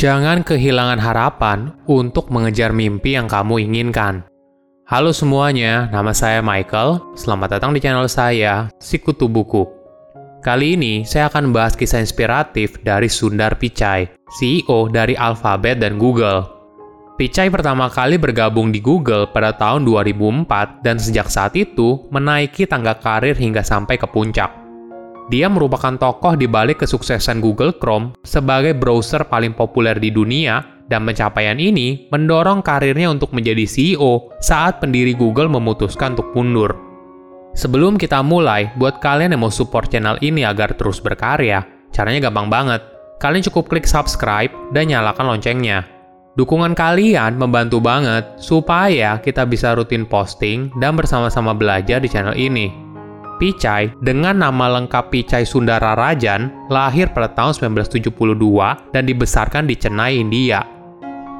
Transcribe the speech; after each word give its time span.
Jangan 0.00 0.40
kehilangan 0.48 0.96
harapan 0.96 1.76
untuk 1.84 2.32
mengejar 2.32 2.72
mimpi 2.72 3.20
yang 3.20 3.28
kamu 3.28 3.68
inginkan. 3.68 4.24
Halo 4.88 5.12
semuanya, 5.12 5.92
nama 5.92 6.16
saya 6.16 6.40
Michael. 6.40 7.12
Selamat 7.12 7.60
datang 7.60 7.76
di 7.76 7.84
channel 7.84 8.08
saya, 8.08 8.72
Sikutu 8.80 9.28
Buku. 9.28 9.68
Kali 10.40 10.72
ini 10.72 11.04
saya 11.04 11.28
akan 11.28 11.52
membahas 11.52 11.76
kisah 11.76 12.00
inspiratif 12.00 12.80
dari 12.80 13.12
Sundar 13.12 13.60
Pichai, 13.60 14.08
CEO 14.40 14.88
dari 14.88 15.12
Alphabet 15.20 15.76
dan 15.76 16.00
Google. 16.00 16.48
Pichai 17.20 17.52
pertama 17.52 17.92
kali 17.92 18.16
bergabung 18.16 18.72
di 18.72 18.80
Google 18.80 19.28
pada 19.28 19.52
tahun 19.52 19.84
2004 19.84 20.80
dan 20.80 20.96
sejak 20.96 21.28
saat 21.28 21.52
itu 21.60 22.08
menaiki 22.08 22.64
tangga 22.64 22.96
karir 22.96 23.36
hingga 23.36 23.60
sampai 23.60 24.00
ke 24.00 24.08
puncak. 24.08 24.59
Dia 25.30 25.46
merupakan 25.46 25.94
tokoh 25.94 26.34
di 26.34 26.50
balik 26.50 26.82
kesuksesan 26.82 27.38
Google 27.38 27.78
Chrome 27.78 28.18
sebagai 28.26 28.74
browser 28.74 29.22
paling 29.30 29.54
populer 29.54 29.94
di 29.94 30.10
dunia 30.10 30.82
dan 30.90 31.06
pencapaian 31.06 31.54
ini 31.54 32.10
mendorong 32.10 32.66
karirnya 32.66 33.14
untuk 33.14 33.30
menjadi 33.30 33.62
CEO 33.62 34.34
saat 34.42 34.82
pendiri 34.82 35.14
Google 35.14 35.46
memutuskan 35.46 36.18
untuk 36.18 36.34
mundur. 36.34 36.74
Sebelum 37.54 37.94
kita 37.94 38.26
mulai, 38.26 38.74
buat 38.74 38.98
kalian 38.98 39.30
yang 39.30 39.46
mau 39.46 39.54
support 39.54 39.86
channel 39.86 40.18
ini 40.18 40.42
agar 40.42 40.74
terus 40.74 40.98
berkarya, 40.98 41.62
caranya 41.94 42.26
gampang 42.26 42.50
banget. 42.50 42.82
Kalian 43.22 43.46
cukup 43.46 43.70
klik 43.70 43.86
subscribe 43.86 44.50
dan 44.74 44.90
nyalakan 44.90 45.30
loncengnya. 45.30 45.86
Dukungan 46.34 46.74
kalian 46.74 47.38
membantu 47.38 47.78
banget 47.78 48.26
supaya 48.38 49.18
kita 49.22 49.46
bisa 49.46 49.78
rutin 49.78 50.06
posting 50.06 50.74
dan 50.82 50.98
bersama-sama 50.98 51.54
belajar 51.54 52.02
di 52.02 52.10
channel 52.10 52.34
ini. 52.34 52.89
Pichai 53.40 53.96
dengan 54.04 54.36
nama 54.36 54.68
lengkap 54.76 55.08
Pichai 55.08 55.48
Sundara 55.48 55.96
Rajan 55.96 56.68
lahir 56.68 57.08
pada 57.08 57.32
tahun 57.32 57.72
1972 57.72 58.12
dan 58.92 59.02
dibesarkan 59.08 59.64
di 59.64 59.80
Chennai, 59.80 60.20
India. 60.20 60.60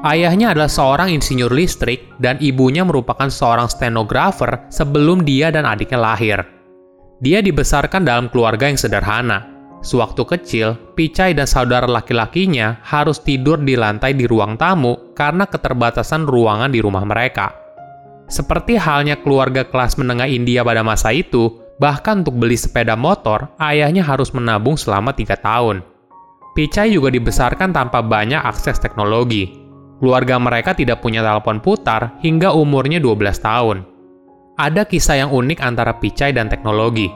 Ayahnya 0.01 0.57
adalah 0.57 0.65
seorang 0.65 1.13
insinyur 1.13 1.53
listrik 1.53 2.09
dan 2.17 2.41
ibunya 2.41 2.81
merupakan 2.81 3.29
seorang 3.29 3.69
stenografer 3.69 4.65
sebelum 4.73 5.21
dia 5.21 5.53
dan 5.53 5.69
adiknya 5.69 6.01
lahir. 6.01 6.41
Dia 7.21 7.37
dibesarkan 7.45 8.01
dalam 8.01 8.33
keluarga 8.33 8.65
yang 8.65 8.81
sederhana. 8.81 9.45
Sewaktu 9.85 10.25
kecil, 10.25 10.73
Pichai 10.97 11.37
dan 11.37 11.45
saudara 11.45 11.85
laki-lakinya 11.85 12.81
harus 12.81 13.21
tidur 13.21 13.61
di 13.61 13.77
lantai 13.77 14.17
di 14.17 14.25
ruang 14.25 14.57
tamu 14.57 15.13
karena 15.13 15.45
keterbatasan 15.45 16.25
ruangan 16.25 16.73
di 16.73 16.81
rumah 16.81 17.05
mereka. 17.05 17.61
Seperti 18.25 18.79
halnya 18.79 19.21
keluarga 19.21 19.69
kelas 19.69 20.01
menengah 20.01 20.25
India 20.25 20.65
pada 20.65 20.81
masa 20.81 21.13
itu, 21.13 21.60
Bahkan 21.81 22.21
untuk 22.21 22.37
beli 22.37 22.53
sepeda 22.53 22.93
motor, 22.93 23.57
ayahnya 23.57 24.05
harus 24.05 24.29
menabung 24.37 24.77
selama 24.77 25.17
tiga 25.17 25.33
tahun. 25.33 25.81
Pichai 26.53 26.93
juga 26.93 27.09
dibesarkan 27.09 27.73
tanpa 27.73 28.05
banyak 28.05 28.37
akses 28.37 28.77
teknologi. 28.77 29.57
Keluarga 29.97 30.37
mereka 30.37 30.77
tidak 30.77 31.01
punya 31.01 31.25
telepon 31.25 31.57
putar 31.57 32.21
hingga 32.21 32.53
umurnya 32.53 33.01
12 33.01 33.17
tahun. 33.41 33.77
Ada 34.61 34.85
kisah 34.85 35.25
yang 35.25 35.33
unik 35.33 35.57
antara 35.57 35.97
Pichai 35.97 36.29
dan 36.29 36.53
teknologi. 36.53 37.09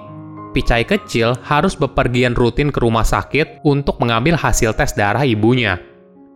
Pichai 0.57 0.81
kecil 0.81 1.37
harus 1.45 1.77
bepergian 1.77 2.33
rutin 2.33 2.73
ke 2.73 2.81
rumah 2.81 3.05
sakit 3.05 3.61
untuk 3.67 4.01
mengambil 4.01 4.33
hasil 4.33 4.73
tes 4.73 4.97
darah 4.97 5.27
ibunya. 5.27 5.77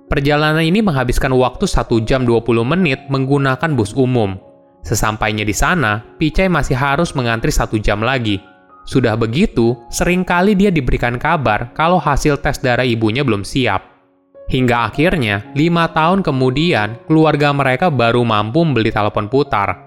Perjalanan 0.06 0.62
ini 0.62 0.86
menghabiskan 0.86 1.34
waktu 1.34 1.66
1 1.66 2.06
jam 2.06 2.30
20 2.30 2.46
menit 2.62 3.00
menggunakan 3.10 3.74
bus 3.74 3.96
umum, 3.98 4.38
Sesampainya 4.84 5.44
di 5.44 5.54
sana, 5.54 6.02
Pichai 6.18 6.48
masih 6.48 6.76
harus 6.76 7.12
mengantri 7.14 7.52
satu 7.52 7.76
jam 7.78 8.00
lagi. 8.00 8.40
Sudah 8.90 9.14
begitu, 9.14 9.78
sering 9.94 10.26
kali 10.26 10.58
dia 10.58 10.74
diberikan 10.74 11.22
kabar 11.22 11.70
kalau 11.78 12.02
hasil 12.02 12.42
tes 12.42 12.58
darah 12.58 12.88
ibunya 12.88 13.22
belum 13.22 13.46
siap. 13.46 13.86
Hingga 14.50 14.90
akhirnya, 14.90 15.46
lima 15.54 15.94
tahun 15.94 16.26
kemudian, 16.26 17.06
keluarga 17.06 17.54
mereka 17.54 17.94
baru 17.94 18.26
mampu 18.26 18.66
membeli 18.66 18.90
telepon 18.90 19.30
putar. 19.30 19.78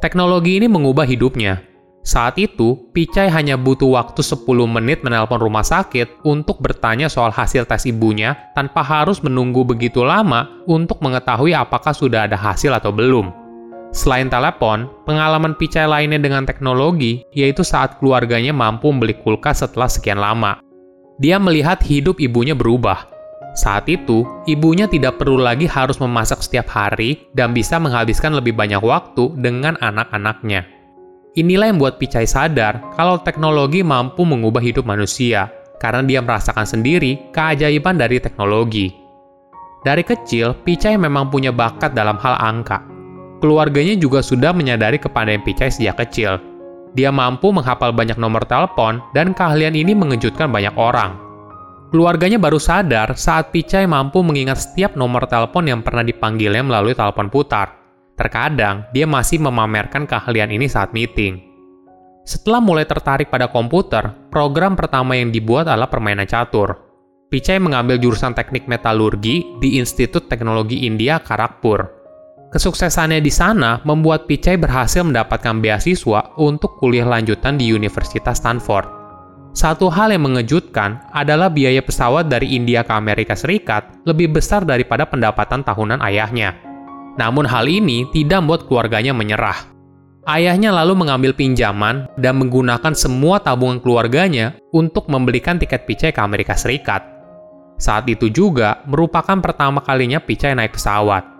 Teknologi 0.00 0.56
ini 0.56 0.72
mengubah 0.72 1.04
hidupnya. 1.04 1.60
Saat 2.00 2.40
itu, 2.40 2.88
Pichai 2.96 3.28
hanya 3.28 3.60
butuh 3.60 3.92
waktu 3.92 4.24
10 4.24 4.48
menit 4.64 5.04
menelpon 5.04 5.36
rumah 5.36 5.60
sakit 5.60 6.24
untuk 6.24 6.64
bertanya 6.64 7.12
soal 7.12 7.28
hasil 7.28 7.68
tes 7.68 7.84
ibunya 7.84 8.40
tanpa 8.56 8.80
harus 8.80 9.20
menunggu 9.20 9.68
begitu 9.68 10.00
lama 10.00 10.64
untuk 10.64 11.04
mengetahui 11.04 11.52
apakah 11.52 11.92
sudah 11.92 12.24
ada 12.24 12.40
hasil 12.40 12.72
atau 12.72 12.88
belum. 12.88 13.39
Selain 13.90 14.30
telepon, 14.30 14.86
pengalaman 15.02 15.58
Pichai 15.58 15.82
lainnya 15.82 16.22
dengan 16.22 16.46
teknologi 16.46 17.26
yaitu 17.34 17.66
saat 17.66 17.98
keluarganya 17.98 18.54
mampu 18.54 18.86
membeli 18.86 19.18
kulkas 19.18 19.66
setelah 19.66 19.90
sekian 19.90 20.22
lama. 20.22 20.62
Dia 21.18 21.42
melihat 21.42 21.82
hidup 21.82 22.22
ibunya 22.22 22.54
berubah. 22.54 23.10
Saat 23.58 23.90
itu, 23.90 24.22
ibunya 24.46 24.86
tidak 24.86 25.18
perlu 25.18 25.42
lagi 25.42 25.66
harus 25.66 25.98
memasak 25.98 26.38
setiap 26.38 26.70
hari 26.70 27.26
dan 27.34 27.50
bisa 27.50 27.82
menghabiskan 27.82 28.30
lebih 28.30 28.54
banyak 28.54 28.78
waktu 28.78 29.34
dengan 29.34 29.74
anak-anaknya. 29.82 30.70
Inilah 31.34 31.70
yang 31.70 31.82
membuat 31.82 31.98
Pichai 31.98 32.30
sadar 32.30 32.94
kalau 32.94 33.18
teknologi 33.18 33.82
mampu 33.82 34.22
mengubah 34.22 34.62
hidup 34.62 34.86
manusia, 34.86 35.50
karena 35.82 36.06
dia 36.06 36.22
merasakan 36.22 36.62
sendiri 36.62 37.34
keajaiban 37.34 37.98
dari 37.98 38.22
teknologi. 38.22 38.94
Dari 39.82 40.06
kecil, 40.06 40.54
Pichai 40.62 40.94
memang 40.94 41.26
punya 41.26 41.50
bakat 41.50 41.90
dalam 41.90 42.22
hal 42.22 42.38
angka, 42.38 42.86
Keluarganya 43.40 43.96
juga 43.96 44.20
sudah 44.20 44.52
menyadari 44.52 45.00
kepandaian 45.00 45.40
Pichai 45.40 45.72
sejak 45.72 45.96
kecil. 46.04 46.36
Dia 46.92 47.08
mampu 47.08 47.48
menghafal 47.48 47.96
banyak 47.96 48.20
nomor 48.20 48.44
telepon 48.44 49.00
dan 49.16 49.32
keahlian 49.32 49.72
ini 49.72 49.96
mengejutkan 49.96 50.52
banyak 50.52 50.76
orang. 50.76 51.16
Keluarganya 51.90 52.38
baru 52.38 52.60
sadar 52.60 53.16
saat 53.18 53.50
Pichai 53.50 53.88
mampu 53.88 54.22
mengingat 54.22 54.62
setiap 54.62 54.94
nomor 54.94 55.26
telepon 55.26 55.66
yang 55.66 55.80
pernah 55.80 56.04
dipanggilnya 56.06 56.62
melalui 56.62 56.94
telepon 56.94 57.26
putar. 57.32 57.80
Terkadang, 58.14 58.86
dia 58.92 59.08
masih 59.08 59.40
memamerkan 59.40 60.04
keahlian 60.04 60.52
ini 60.52 60.68
saat 60.68 60.92
meeting. 60.92 61.40
Setelah 62.22 62.60
mulai 62.60 62.84
tertarik 62.84 63.32
pada 63.32 63.48
komputer, 63.48 64.12
program 64.28 64.76
pertama 64.76 65.16
yang 65.16 65.32
dibuat 65.32 65.66
adalah 65.66 65.88
permainan 65.88 66.28
catur. 66.28 66.78
Pichai 67.32 67.58
mengambil 67.58 67.96
jurusan 67.96 68.36
teknik 68.36 68.68
metalurgi 68.68 69.58
di 69.58 69.80
Institut 69.80 70.28
Teknologi 70.28 70.84
India 70.84 71.18
Karakpur. 71.18 71.99
Kesuksesannya 72.50 73.22
di 73.22 73.30
sana 73.30 73.78
membuat 73.86 74.26
Pichai 74.26 74.58
berhasil 74.58 75.06
mendapatkan 75.06 75.62
beasiswa 75.62 76.34
untuk 76.34 76.82
kuliah 76.82 77.06
lanjutan 77.06 77.54
di 77.54 77.70
Universitas 77.70 78.42
Stanford. 78.42 78.90
Satu 79.54 79.86
hal 79.86 80.10
yang 80.10 80.26
mengejutkan 80.26 80.98
adalah 81.14 81.46
biaya 81.46 81.78
pesawat 81.78 82.26
dari 82.26 82.58
India 82.58 82.82
ke 82.82 82.90
Amerika 82.90 83.38
Serikat 83.38 84.02
lebih 84.02 84.34
besar 84.34 84.66
daripada 84.66 85.06
pendapatan 85.06 85.62
tahunan 85.62 86.02
ayahnya. 86.02 86.58
Namun 87.22 87.46
hal 87.46 87.70
ini 87.70 88.10
tidak 88.10 88.42
membuat 88.42 88.66
keluarganya 88.66 89.14
menyerah. 89.14 89.70
Ayahnya 90.26 90.74
lalu 90.74 91.06
mengambil 91.06 91.30
pinjaman 91.34 92.10
dan 92.18 92.34
menggunakan 92.38 92.98
semua 92.98 93.38
tabungan 93.38 93.78
keluarganya 93.78 94.58
untuk 94.74 95.06
membelikan 95.06 95.54
tiket 95.54 95.86
Pichai 95.86 96.10
ke 96.10 96.18
Amerika 96.18 96.58
Serikat. 96.58 97.06
Saat 97.78 98.10
itu 98.10 98.26
juga 98.26 98.82
merupakan 98.90 99.38
pertama 99.38 99.78
kalinya 99.86 100.18
Pichai 100.18 100.54
naik 100.54 100.74
pesawat. 100.74 101.39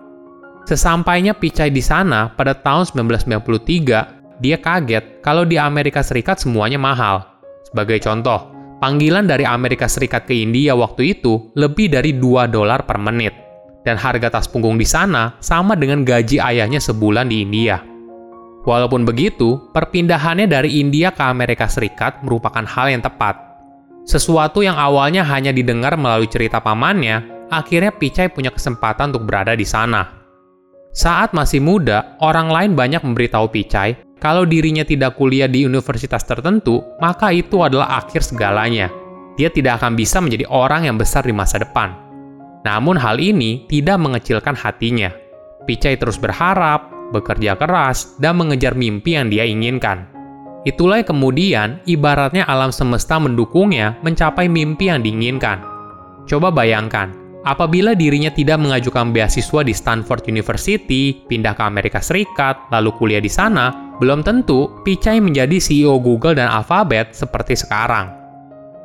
Sesampainya 0.65 1.33
Pichai 1.33 1.73
di 1.73 1.81
sana 1.81 2.29
pada 2.31 2.53
tahun 2.53 2.85
1993, 3.09 4.41
dia 4.41 4.57
kaget 4.61 5.21
kalau 5.25 5.45
di 5.45 5.57
Amerika 5.57 6.05
Serikat 6.05 6.37
semuanya 6.37 6.77
mahal. 6.77 7.25
Sebagai 7.65 7.97
contoh, 8.01 8.53
panggilan 8.77 9.25
dari 9.25 9.45
Amerika 9.45 9.89
Serikat 9.89 10.29
ke 10.29 10.37
India 10.37 10.77
waktu 10.77 11.17
itu 11.17 11.49
lebih 11.57 11.89
dari 11.89 12.13
2 12.13 12.49
dolar 12.49 12.85
per 12.85 13.01
menit. 13.01 13.33
Dan 13.81 13.97
harga 13.97 14.29
tas 14.29 14.45
punggung 14.45 14.77
di 14.77 14.85
sana 14.85 15.33
sama 15.41 15.73
dengan 15.73 16.05
gaji 16.05 16.37
ayahnya 16.37 16.77
sebulan 16.77 17.33
di 17.33 17.41
India. 17.41 17.81
Walaupun 18.61 19.01
begitu, 19.09 19.57
perpindahannya 19.73 20.45
dari 20.45 20.77
India 20.77 21.09
ke 21.09 21.25
Amerika 21.25 21.65
Serikat 21.65 22.21
merupakan 22.21 22.61
hal 22.61 22.93
yang 22.93 23.01
tepat. 23.01 23.33
Sesuatu 24.05 24.61
yang 24.61 24.77
awalnya 24.77 25.25
hanya 25.25 25.49
didengar 25.49 25.97
melalui 25.97 26.29
cerita 26.29 26.61
pamannya, 26.61 27.49
akhirnya 27.49 27.89
Pichai 27.89 28.29
punya 28.29 28.53
kesempatan 28.53 29.09
untuk 29.09 29.25
berada 29.25 29.57
di 29.57 29.65
sana. 29.65 30.20
Saat 30.91 31.31
masih 31.31 31.63
muda, 31.63 32.19
orang 32.19 32.51
lain 32.51 32.71
banyak 32.75 32.99
memberitahu 32.99 33.47
Pichai 33.47 33.95
kalau 34.19 34.43
dirinya 34.43 34.83
tidak 34.83 35.15
kuliah 35.15 35.47
di 35.47 35.63
universitas 35.63 36.21
tertentu, 36.27 36.83
maka 36.99 37.31
itu 37.31 37.63
adalah 37.63 38.03
akhir 38.03 38.21
segalanya. 38.21 38.91
Dia 39.39 39.47
tidak 39.49 39.81
akan 39.81 39.95
bisa 39.95 40.19
menjadi 40.21 40.45
orang 40.51 40.85
yang 40.85 40.99
besar 40.99 41.23
di 41.23 41.33
masa 41.33 41.63
depan. 41.63 41.95
Namun 42.61 42.99
hal 42.99 43.17
ini 43.17 43.65
tidak 43.65 43.97
mengecilkan 43.97 44.53
hatinya. 44.53 45.09
Pichai 45.65 45.95
terus 45.97 46.19
berharap, 46.19 46.91
bekerja 47.15 47.57
keras, 47.57 48.19
dan 48.19 48.37
mengejar 48.37 48.75
mimpi 48.77 49.15
yang 49.17 49.31
dia 49.31 49.47
inginkan. 49.47 50.05
Itulah 50.67 51.01
kemudian 51.01 51.81
ibaratnya 51.89 52.45
alam 52.45 52.69
semesta 52.69 53.17
mendukungnya 53.17 53.97
mencapai 54.05 54.45
mimpi 54.45 54.93
yang 54.93 55.01
diinginkan. 55.01 55.65
Coba 56.29 56.53
bayangkan, 56.53 57.09
Apabila 57.41 57.97
dirinya 57.97 58.29
tidak 58.29 58.61
mengajukan 58.61 59.09
beasiswa 59.09 59.65
di 59.65 59.73
Stanford 59.73 60.29
University, 60.29 61.25
pindah 61.25 61.57
ke 61.57 61.63
Amerika 61.65 61.97
Serikat, 61.97 62.69
lalu 62.69 62.93
kuliah 63.01 63.17
di 63.17 63.33
sana, 63.33 63.97
belum 63.97 64.21
tentu 64.21 64.69
Pichai 64.85 65.17
menjadi 65.17 65.57
CEO 65.57 65.97
Google 65.97 66.37
dan 66.37 66.53
Alphabet 66.53 67.17
seperti 67.17 67.57
sekarang. 67.57 68.13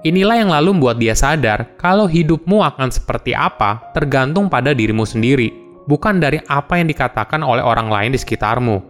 Inilah 0.08 0.40
yang 0.40 0.48
lalu 0.48 0.72
membuat 0.72 0.96
dia 0.96 1.12
sadar 1.12 1.76
kalau 1.76 2.08
hidupmu 2.08 2.64
akan 2.64 2.88
seperti 2.88 3.36
apa 3.36 3.92
tergantung 3.92 4.48
pada 4.48 4.72
dirimu 4.72 5.04
sendiri, 5.04 5.52
bukan 5.84 6.16
dari 6.16 6.40
apa 6.48 6.80
yang 6.80 6.88
dikatakan 6.88 7.44
oleh 7.44 7.60
orang 7.60 7.92
lain 7.92 8.16
di 8.16 8.20
sekitarmu. 8.20 8.80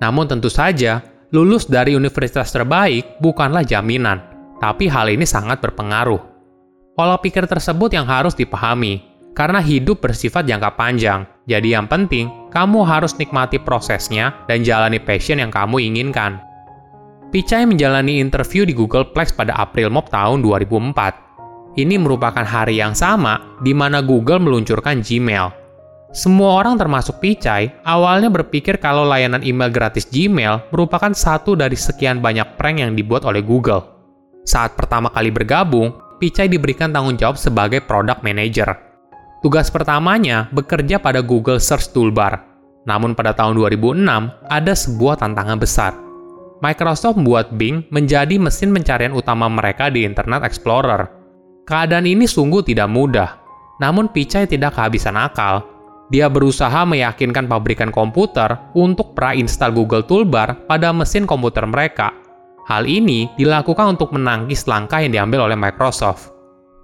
Namun 0.00 0.24
tentu 0.24 0.48
saja, 0.48 1.04
lulus 1.36 1.68
dari 1.68 1.92
universitas 1.92 2.48
terbaik 2.48 3.20
bukanlah 3.20 3.60
jaminan, 3.60 4.24
tapi 4.56 4.88
hal 4.88 5.12
ini 5.12 5.28
sangat 5.28 5.60
berpengaruh. 5.60 6.31
Pola 6.92 7.16
pikir 7.16 7.48
tersebut 7.48 7.88
yang 7.96 8.04
harus 8.04 8.36
dipahami, 8.36 9.00
karena 9.32 9.64
hidup 9.64 10.04
bersifat 10.04 10.44
jangka 10.44 10.76
panjang. 10.76 11.24
Jadi 11.48 11.72
yang 11.72 11.88
penting, 11.88 12.28
kamu 12.52 12.84
harus 12.84 13.16
nikmati 13.16 13.56
prosesnya 13.56 14.36
dan 14.44 14.60
jalani 14.60 15.00
passion 15.00 15.40
yang 15.40 15.48
kamu 15.48 15.80
inginkan. 15.88 16.36
Pichai 17.32 17.64
menjalani 17.64 18.20
interview 18.20 18.68
di 18.68 18.76
Google 18.76 19.08
Plex 19.08 19.32
pada 19.32 19.56
April 19.56 19.88
Mop 19.88 20.12
tahun 20.12 20.44
2004. 20.44 21.80
Ini 21.80 21.96
merupakan 21.96 22.44
hari 22.44 22.76
yang 22.76 22.92
sama 22.92 23.56
di 23.64 23.72
mana 23.72 24.04
Google 24.04 24.44
meluncurkan 24.44 25.00
Gmail. 25.00 25.48
Semua 26.12 26.60
orang 26.60 26.76
termasuk 26.76 27.24
Pichai 27.24 27.72
awalnya 27.88 28.28
berpikir 28.28 28.76
kalau 28.76 29.08
layanan 29.08 29.40
email 29.40 29.72
gratis 29.72 30.04
Gmail 30.12 30.68
merupakan 30.68 31.08
satu 31.16 31.56
dari 31.56 31.72
sekian 31.72 32.20
banyak 32.20 32.60
prank 32.60 32.84
yang 32.84 32.92
dibuat 32.92 33.24
oleh 33.24 33.40
Google. 33.40 33.80
Saat 34.44 34.76
pertama 34.76 35.08
kali 35.08 35.32
bergabung, 35.32 36.11
Pichai 36.22 36.46
diberikan 36.46 36.94
tanggung 36.94 37.18
jawab 37.18 37.34
sebagai 37.34 37.82
product 37.82 38.22
manager. 38.22 38.78
Tugas 39.42 39.74
pertamanya 39.74 40.46
bekerja 40.54 41.02
pada 41.02 41.18
Google 41.18 41.58
Search 41.58 41.90
Toolbar. 41.90 42.46
Namun 42.86 43.18
pada 43.18 43.34
tahun 43.34 43.58
2006, 43.58 44.06
ada 44.46 44.72
sebuah 44.78 45.18
tantangan 45.18 45.58
besar– 45.58 45.92
Microsoft 46.62 47.18
membuat 47.18 47.50
Bing 47.58 47.82
menjadi 47.90 48.38
mesin 48.38 48.70
pencarian 48.70 49.10
utama 49.10 49.50
mereka 49.50 49.90
di 49.90 50.06
Internet 50.06 50.46
Explorer. 50.46 51.10
Keadaan 51.66 52.06
ini 52.06 52.30
sungguh 52.30 52.62
tidak 52.62 52.86
mudah, 52.86 53.34
namun 53.82 54.06
Pichai 54.06 54.46
tidak 54.46 54.78
kehabisan 54.78 55.18
akal. 55.18 55.66
Dia 56.14 56.30
berusaha 56.30 56.86
meyakinkan 56.86 57.50
pabrikan 57.50 57.90
komputer 57.90 58.70
untuk 58.78 59.10
pra-install 59.18 59.74
Google 59.74 60.06
Toolbar 60.06 60.70
pada 60.70 60.94
mesin 60.94 61.26
komputer 61.26 61.66
mereka. 61.66 62.14
Hal 62.70 62.86
ini 62.86 63.26
dilakukan 63.34 63.98
untuk 63.98 64.14
menangkis 64.14 64.70
langkah 64.70 65.02
yang 65.02 65.10
diambil 65.10 65.50
oleh 65.50 65.58
Microsoft. 65.58 66.30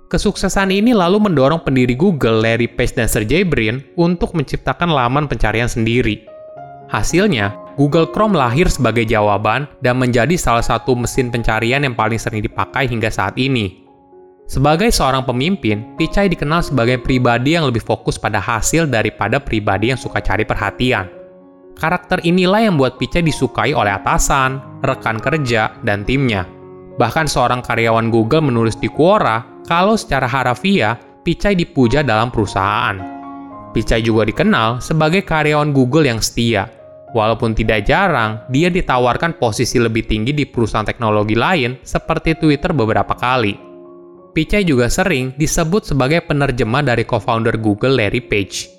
Kesuksesan 0.08 0.72
ini 0.72 0.96
lalu 0.96 1.20
mendorong 1.20 1.60
pendiri 1.62 1.92
Google 1.92 2.40
Larry 2.40 2.66
Page 2.66 2.96
dan 2.96 3.06
Sergey 3.06 3.44
Brin 3.44 3.84
untuk 3.94 4.32
menciptakan 4.32 4.88
laman 4.88 5.28
pencarian 5.28 5.68
sendiri. 5.68 6.24
Hasilnya, 6.88 7.52
Google 7.76 8.08
Chrome 8.10 8.34
lahir 8.34 8.66
sebagai 8.72 9.04
jawaban 9.04 9.68
dan 9.84 10.00
menjadi 10.00 10.34
salah 10.34 10.64
satu 10.64 10.96
mesin 10.96 11.28
pencarian 11.28 11.84
yang 11.84 11.92
paling 11.92 12.16
sering 12.16 12.40
dipakai 12.40 12.88
hingga 12.88 13.12
saat 13.12 13.36
ini. 13.36 13.84
Sebagai 14.48 14.88
seorang 14.88 15.28
pemimpin, 15.28 15.92
Pichai 16.00 16.32
dikenal 16.32 16.64
sebagai 16.64 16.96
pribadi 17.04 17.52
yang 17.52 17.68
lebih 17.68 17.84
fokus 17.84 18.16
pada 18.16 18.40
hasil 18.40 18.88
daripada 18.88 19.36
pribadi 19.36 19.92
yang 19.92 20.00
suka 20.00 20.24
cari 20.24 20.48
perhatian. 20.48 21.17
Karakter 21.78 22.18
inilah 22.26 22.58
yang 22.66 22.74
membuat 22.74 22.98
Pichai 22.98 23.22
disukai 23.22 23.70
oleh 23.70 23.94
atasan, 23.94 24.82
rekan 24.82 25.22
kerja, 25.22 25.78
dan 25.86 26.02
timnya. 26.02 26.42
Bahkan 26.98 27.30
seorang 27.30 27.62
karyawan 27.62 28.10
Google 28.10 28.42
menulis 28.50 28.74
di 28.74 28.90
Quora 28.90 29.62
kalau 29.62 29.94
secara 29.94 30.26
harafiah, 30.26 30.98
Pichai 31.22 31.54
dipuja 31.54 32.02
dalam 32.02 32.34
perusahaan. 32.34 32.98
Pichai 33.70 34.02
juga 34.02 34.26
dikenal 34.26 34.82
sebagai 34.82 35.22
karyawan 35.22 35.70
Google 35.70 36.10
yang 36.10 36.18
setia, 36.18 36.66
Walaupun 37.08 37.56
tidak 37.56 37.88
jarang, 37.88 38.44
dia 38.52 38.68
ditawarkan 38.68 39.40
posisi 39.40 39.80
lebih 39.80 40.04
tinggi 40.04 40.36
di 40.36 40.44
perusahaan 40.44 40.84
teknologi 40.84 41.32
lain 41.32 41.80
seperti 41.80 42.36
Twitter 42.36 42.76
beberapa 42.76 43.16
kali. 43.16 43.56
Pichai 44.36 44.62
juga 44.62 44.92
sering 44.92 45.32
disebut 45.40 45.88
sebagai 45.88 46.20
penerjemah 46.28 46.84
dari 46.84 47.08
co-founder 47.08 47.56
Google 47.56 47.96
Larry 47.96 48.20
Page. 48.20 48.77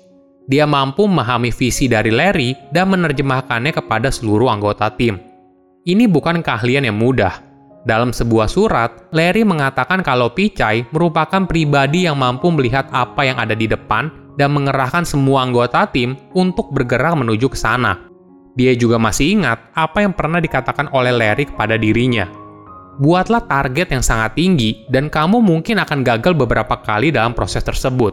Dia 0.50 0.66
mampu 0.66 1.06
memahami 1.06 1.54
visi 1.54 1.86
dari 1.86 2.10
Larry 2.10 2.58
dan 2.74 2.90
menerjemahkannya 2.90 3.70
kepada 3.70 4.10
seluruh 4.10 4.50
anggota 4.50 4.90
tim. 4.90 5.22
Ini 5.86 6.10
bukan 6.10 6.42
keahlian 6.42 6.90
yang 6.90 6.98
mudah. 6.98 7.38
Dalam 7.86 8.10
sebuah 8.10 8.50
surat, 8.50 8.90
Larry 9.14 9.46
mengatakan 9.46 10.02
kalau 10.02 10.34
Pichai 10.34 10.90
merupakan 10.90 11.46
pribadi 11.46 12.10
yang 12.10 12.18
mampu 12.18 12.50
melihat 12.50 12.90
apa 12.90 13.30
yang 13.30 13.38
ada 13.38 13.54
di 13.54 13.70
depan 13.70 14.10
dan 14.34 14.50
mengerahkan 14.50 15.06
semua 15.06 15.46
anggota 15.46 15.86
tim 15.86 16.18
untuk 16.34 16.74
bergerak 16.74 17.14
menuju 17.14 17.46
ke 17.46 17.54
sana. 17.56 18.10
Dia 18.58 18.74
juga 18.74 18.98
masih 18.98 19.38
ingat 19.38 19.70
apa 19.78 20.02
yang 20.02 20.12
pernah 20.18 20.42
dikatakan 20.42 20.90
oleh 20.90 21.14
Larry 21.14 21.46
kepada 21.46 21.78
dirinya. 21.78 22.26
Buatlah 22.98 23.46
target 23.46 23.94
yang 23.94 24.02
sangat 24.02 24.34
tinggi 24.34 24.82
dan 24.90 25.06
kamu 25.06 25.38
mungkin 25.38 25.78
akan 25.78 26.02
gagal 26.02 26.34
beberapa 26.34 26.74
kali 26.82 27.14
dalam 27.14 27.38
proses 27.38 27.62
tersebut. 27.62 28.12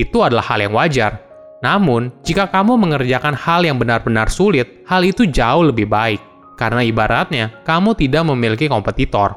Itu 0.00 0.24
adalah 0.24 0.42
hal 0.48 0.64
yang 0.64 0.74
wajar. 0.74 1.33
Namun, 1.64 2.12
jika 2.20 2.52
kamu 2.52 2.76
mengerjakan 2.76 3.32
hal 3.32 3.64
yang 3.64 3.80
benar-benar 3.80 4.28
sulit, 4.28 4.84
hal 4.84 5.00
itu 5.00 5.24
jauh 5.24 5.64
lebih 5.64 5.88
baik. 5.88 6.20
Karena 6.60 6.84
ibaratnya, 6.84 7.64
kamu 7.64 7.96
tidak 7.96 8.28
memiliki 8.28 8.68
kompetitor. 8.68 9.32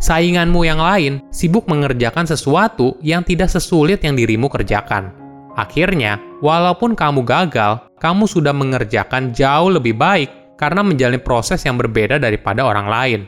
Sainganmu 0.00 0.64
yang 0.64 0.80
lain 0.80 1.20
sibuk 1.28 1.68
mengerjakan 1.68 2.24
sesuatu 2.24 2.96
yang 3.04 3.20
tidak 3.20 3.52
sesulit 3.52 4.00
yang 4.00 4.16
dirimu 4.16 4.48
kerjakan. 4.48 5.12
Akhirnya, 5.60 6.16
walaupun 6.40 6.96
kamu 6.96 7.26
gagal, 7.28 7.84
kamu 8.00 8.24
sudah 8.24 8.54
mengerjakan 8.56 9.36
jauh 9.36 9.68
lebih 9.74 9.98
baik 9.98 10.56
karena 10.56 10.80
menjalani 10.86 11.20
proses 11.20 11.60
yang 11.66 11.76
berbeda 11.76 12.16
daripada 12.22 12.64
orang 12.64 12.86
lain. 12.86 13.20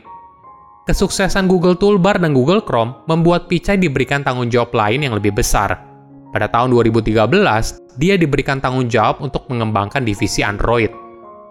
Kesuksesan 0.87 1.45
Google 1.45 1.77
Toolbar 1.77 2.17
dan 2.17 2.33
Google 2.33 2.63
Chrome 2.63 3.03
membuat 3.05 3.45
Pichai 3.51 3.77
diberikan 3.77 4.25
tanggung 4.25 4.49
jawab 4.49 4.73
lain 4.73 5.05
yang 5.05 5.13
lebih 5.13 5.35
besar. 5.35 5.90
Pada 6.31 6.47
tahun 6.47 6.71
2013, 6.71 7.19
dia 7.99 8.15
diberikan 8.15 8.63
tanggung 8.63 8.87
jawab 8.87 9.19
untuk 9.19 9.51
mengembangkan 9.51 10.07
divisi 10.07 10.39
Android. 10.39 10.87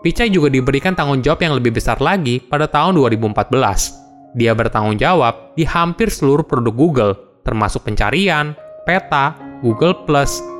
Pichai 0.01 0.33
juga 0.33 0.49
diberikan 0.49 0.97
tanggung 0.97 1.21
jawab 1.21 1.45
yang 1.45 1.55
lebih 1.61 1.77
besar 1.77 2.01
lagi 2.01 2.41
pada 2.41 2.65
tahun 2.65 2.97
2014. 2.97 4.33
Dia 4.33 4.57
bertanggung 4.57 4.97
jawab 4.97 5.53
di 5.53 5.69
hampir 5.69 6.09
seluruh 6.09 6.49
produk 6.49 6.73
Google, 6.73 7.13
termasuk 7.45 7.85
pencarian, 7.85 8.57
peta, 8.89 9.37
Google+, 9.61 9.93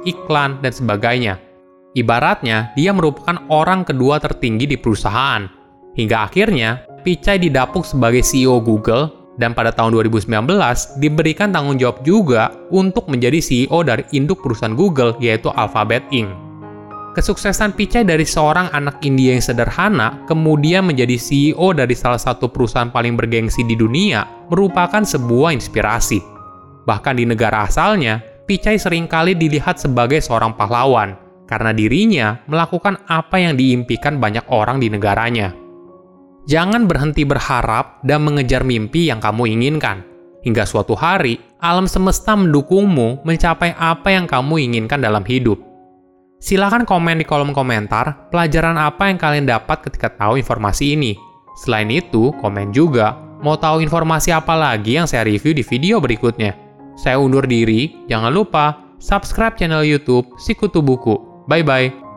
iklan, 0.05 0.61
dan 0.61 0.73
sebagainya. 0.77 1.41
Ibaratnya, 1.97 2.77
dia 2.77 2.93
merupakan 2.93 3.41
orang 3.49 3.89
kedua 3.89 4.21
tertinggi 4.21 4.69
di 4.69 4.77
perusahaan. 4.77 5.49
Hingga 5.97 6.17
akhirnya, 6.29 6.85
Pichai 7.01 7.41
didapuk 7.41 7.89
sebagai 7.89 8.21
CEO 8.21 8.61
Google 8.61 9.20
dan 9.39 9.55
pada 9.55 9.71
tahun 9.71 9.95
2019 9.95 10.31
diberikan 10.99 11.55
tanggung 11.55 11.79
jawab 11.79 12.03
juga 12.03 12.51
untuk 12.73 13.07
menjadi 13.07 13.39
CEO 13.39 13.85
dari 13.87 14.03
induk 14.17 14.43
perusahaan 14.43 14.75
Google 14.75 15.15
yaitu 15.23 15.53
Alphabet 15.55 16.03
Inc. 16.11 16.33
Kesuksesan 17.11 17.75
Pichai 17.75 18.07
dari 18.07 18.23
seorang 18.23 18.71
anak 18.71 19.03
India 19.03 19.35
yang 19.35 19.43
sederhana 19.43 20.23
kemudian 20.31 20.87
menjadi 20.87 21.19
CEO 21.19 21.75
dari 21.75 21.95
salah 21.99 22.23
satu 22.23 22.47
perusahaan 22.51 22.91
paling 22.91 23.19
bergengsi 23.19 23.67
di 23.67 23.75
dunia 23.75 24.47
merupakan 24.47 25.03
sebuah 25.03 25.51
inspirasi. 25.55 26.23
Bahkan 26.87 27.19
di 27.19 27.27
negara 27.27 27.67
asalnya, 27.67 28.23
Pichai 28.47 28.79
sering 28.79 29.11
kali 29.11 29.35
dilihat 29.35 29.79
sebagai 29.83 30.23
seorang 30.23 30.55
pahlawan– 30.55 31.15
karena 31.51 31.75
dirinya 31.75 32.39
melakukan 32.47 33.03
apa 33.11 33.43
yang 33.43 33.59
diimpikan 33.59 34.23
banyak 34.23 34.47
orang 34.55 34.79
di 34.79 34.87
negaranya. 34.87 35.51
Jangan 36.49 36.89
berhenti 36.89 37.29
berharap 37.29 38.01
dan 38.01 38.25
mengejar 38.25 38.65
mimpi 38.65 39.13
yang 39.13 39.21
kamu 39.21 39.51
inginkan. 39.61 40.07
Hingga 40.41 40.65
suatu 40.65 40.97
hari, 40.97 41.37
alam 41.61 41.85
semesta 41.85 42.33
mendukungmu 42.33 43.21
mencapai 43.29 43.77
apa 43.77 44.09
yang 44.09 44.25
kamu 44.25 44.73
inginkan 44.73 45.05
dalam 45.05 45.21
hidup. 45.29 45.61
Silahkan 46.41 46.89
komen 46.89 47.21
di 47.21 47.29
kolom 47.29 47.53
komentar 47.53 48.33
pelajaran 48.33 48.81
apa 48.81 49.13
yang 49.13 49.21
kalian 49.21 49.45
dapat 49.45 49.85
ketika 49.85 50.09
tahu 50.17 50.41
informasi 50.41 50.97
ini. 50.97 51.13
Selain 51.61 51.93
itu, 51.93 52.33
komen 52.41 52.73
juga 52.73 53.21
mau 53.45 53.61
tahu 53.61 53.85
informasi 53.85 54.33
apa 54.33 54.57
lagi 54.57 54.97
yang 54.97 55.05
saya 55.05 55.29
review 55.29 55.53
di 55.53 55.61
video 55.61 56.01
berikutnya. 56.01 56.57
Saya 56.97 57.21
undur 57.21 57.45
diri, 57.45 58.09
jangan 58.09 58.33
lupa 58.33 58.97
subscribe 58.97 59.57
channel 59.61 59.85
YouTube 59.85 60.33
Sikutu 60.41 60.81
Buku. 60.81 61.45
Bye 61.45 61.65
bye. 61.65 62.10